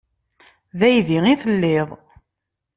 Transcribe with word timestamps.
D 0.79 0.81
aydi 0.87 1.19
i 1.33 1.35
telliḍ. 1.41 1.89